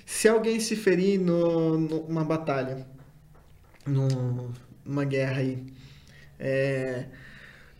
[0.05, 2.85] Se alguém se ferir no, numa batalha,
[3.85, 4.51] no-
[4.85, 5.63] numa guerra aí,
[6.39, 7.05] é,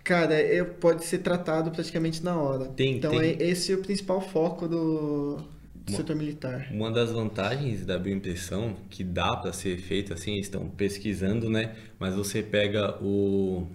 [0.04, 2.66] cara, é, pode ser tratado praticamente na hora.
[2.68, 6.68] Tem- então, tem- é- esse é o principal foco do, do Uma- setor militar.
[6.72, 11.76] Uma das vantagens da bioimpressão que dá para ser feita assim, eles estão pesquisando, né?
[12.00, 13.68] Mas você pega o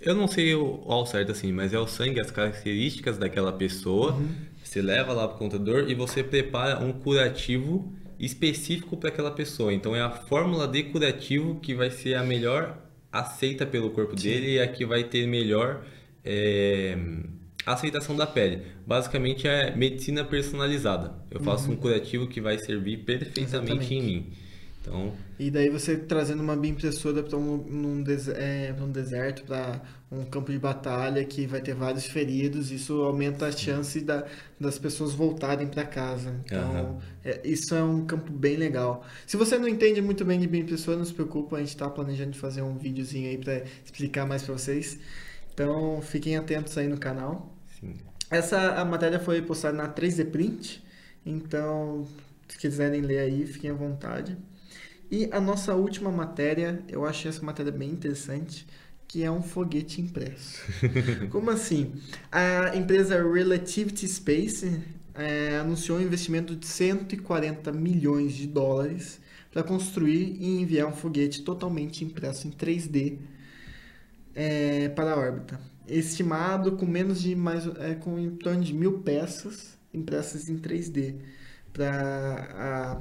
[0.00, 4.16] eu não sei o ao certo assim, mas é o sangue, as características daquela pessoa,
[4.62, 9.72] você leva lá para o contador e você prepara um curativo específico para aquela pessoa.
[9.72, 12.76] Então é a fórmula de curativo que vai ser a melhor
[13.10, 15.84] aceita pelo corpo dele e a que vai ter melhor
[16.24, 16.96] é,
[17.64, 18.62] aceitação da pele.
[18.86, 21.14] Basicamente é medicina personalizada.
[21.30, 23.94] Eu faço um curativo que vai servir perfeitamente Exatamente.
[23.94, 24.32] em mim.
[24.88, 29.80] Então, E daí você trazendo uma bioimpressora para um, num des- é, um deserto, para
[30.10, 34.26] um campo de batalha que vai ter vários feridos, isso aumenta a chance da,
[34.58, 36.34] das pessoas voltarem para casa.
[36.44, 37.00] Então, Aham.
[37.24, 39.04] é, isso é um campo bem legal.
[39.26, 42.36] Se você não entende muito bem de bioimpressora, não se preocupa, a gente está planejando
[42.36, 44.98] fazer um videozinho aí para explicar mais para vocês.
[45.54, 47.54] Então, fiquem atentos aí no canal.
[47.66, 47.98] sim.
[48.30, 50.84] Essa a matéria foi postada na 3D Print,
[51.24, 52.06] então
[52.48, 54.36] se quiserem ler aí, fiquem à vontade.
[55.10, 58.66] E a nossa última matéria, eu achei essa matéria bem interessante,
[59.06, 60.60] que é um foguete impresso.
[61.30, 61.94] Como assim?
[62.30, 64.80] A empresa Relativity Space
[65.14, 69.18] eh, anunciou um investimento de 140 milhões de dólares
[69.50, 73.18] para construir e enviar um foguete totalmente impresso em 3D
[74.34, 75.60] é, para a órbita.
[75.88, 81.16] Estimado com menos de mais é, com em torno de mil peças impressas em 3D.
[81.72, 83.00] Para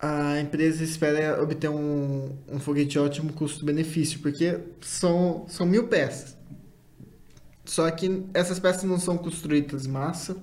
[0.00, 6.36] a, empresa espera obter um, um foguete de ótimo custo-benefício, porque são, são mil peças.
[7.64, 10.36] Só que essas peças não são construídas massa,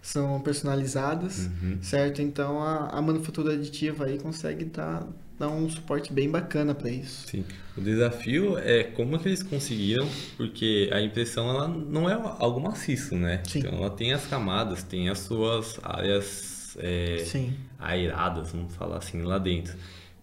[0.00, 1.48] são personalizadas,
[1.80, 2.22] certo?
[2.22, 5.06] Então a, a manufatura aditiva aí consegue dar,
[5.38, 7.28] dar um suporte bem bacana para isso.
[7.28, 7.44] Sim.
[7.76, 13.14] O desafio é como que eles conseguiram, porque a impressão ela não é algo maciço,
[13.14, 13.42] né?
[13.46, 13.60] Sim.
[13.60, 17.52] Então ela tem as camadas, tem as suas áreas é, Sim.
[17.78, 19.74] aeradas, vamos falar assim, lá dentro.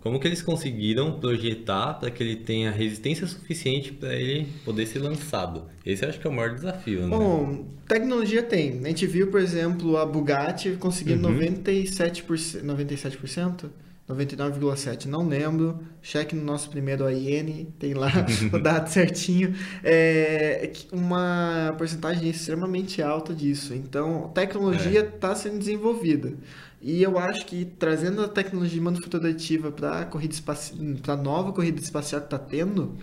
[0.02, 5.00] Como que eles conseguiram projetar para que ele tenha resistência suficiente para ele poder ser
[5.00, 5.66] lançado?
[5.86, 7.08] Esse eu acho que é o maior desafio, né?
[7.10, 8.80] Bom, tecnologia tem.
[8.82, 13.70] A gente viu, por exemplo, a Bugatti conseguindo 97%, 97%?
[14.10, 15.80] 99,7%, não lembro.
[16.02, 18.10] Cheque no nosso primeiro AIN, tem lá
[18.52, 19.54] o dado certinho.
[19.84, 23.74] É uma porcentagem extremamente alta disso.
[23.74, 26.34] Então, a tecnologia está sendo desenvolvida.
[26.82, 31.16] E eu acho que trazendo a tecnologia de manufatura aditiva para a corrida espacial, para
[31.18, 32.98] nova corrida espacial que está tendo,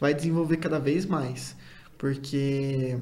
[0.00, 1.56] vai desenvolver cada vez mais.
[1.98, 2.98] Porque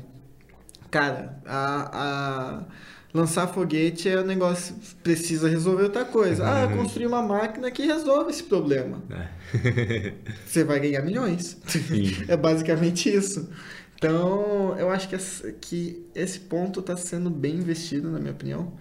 [0.91, 2.65] Cara, a, a-
[3.13, 6.45] lançar foguete é um negócio precisa resolver outra coisa.
[6.47, 6.79] Ah, Uhum.
[6.79, 9.03] construir uma máquina que resolve esse problema.
[9.11, 10.15] É.
[10.47, 11.59] Você vai ganhar milhões.
[11.67, 12.25] Sim.
[12.29, 13.49] é basicamente isso.
[13.97, 18.73] Então, eu acho que, essa- que esse ponto está sendo bem investido, na minha opinião.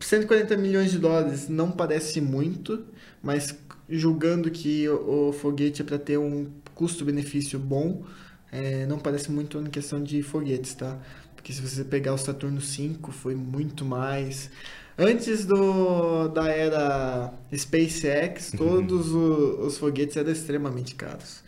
[0.00, 2.84] 140 milhões de dólares não parece muito,
[3.22, 3.54] mas
[3.88, 8.04] julgando que o, o foguete é para ter um custo-benefício bom,
[8.52, 10.98] é, não parece muito em questão de foguetes, tá?
[11.40, 14.50] Porque se você pegar o Saturno V, foi muito mais.
[14.98, 21.42] Antes do, da era SpaceX, todos o- os foguetes eram extremamente caros.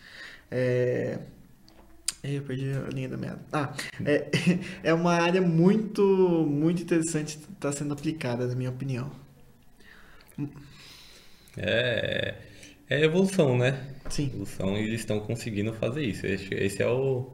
[0.49, 1.19] É...
[2.23, 3.41] Eu perdi a linha da meada.
[3.51, 3.73] Ah,
[4.05, 4.29] é,
[4.83, 6.01] é uma área muito,
[6.49, 9.11] muito interessante está sendo aplicada, na minha opinião.
[11.57, 12.35] É,
[12.89, 13.95] É evolução, né?
[14.09, 14.31] Sim.
[14.31, 16.25] Evolução e eles estão conseguindo fazer isso.
[16.27, 17.31] Esse, esse é o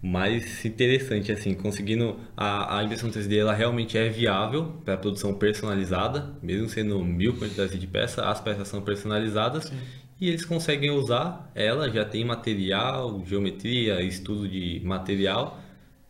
[0.00, 6.34] mais interessante, assim, conseguindo a, a impressão 3D ela realmente é viável para produção personalizada,
[6.40, 9.76] mesmo sendo mil quantidades de peças, as peças são personalizadas Sim.
[10.20, 15.60] e eles conseguem usar ela, já tem material, geometria, estudo de material,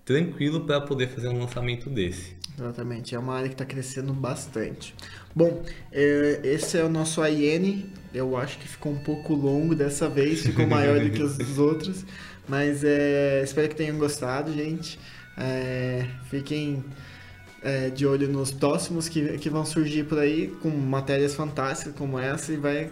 [0.05, 2.37] tranquilo para poder fazer um lançamento desse.
[2.59, 4.95] Exatamente, é uma área que está crescendo bastante.
[5.35, 5.63] Bom,
[5.93, 10.43] é, esse é o nosso AIN, eu acho que ficou um pouco longo dessa vez,
[10.43, 12.05] ficou maior do que os outros.
[12.49, 14.99] Mas é, espero que tenham gostado, gente.
[15.37, 16.85] É, fiquem
[17.63, 22.19] é, de olho nos próximos que, que vão surgir por aí com matérias fantásticas como
[22.19, 22.91] essa e vai.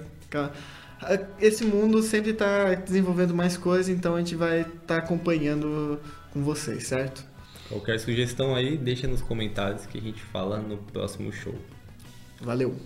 [1.41, 6.01] Esse mundo sempre está desenvolvendo mais coisas, então a gente vai estar tá acompanhando
[6.33, 7.25] com vocês, certo?
[7.69, 11.55] Qualquer sugestão aí, deixa nos comentários que a gente fala no próximo show.
[12.41, 12.77] Valeu!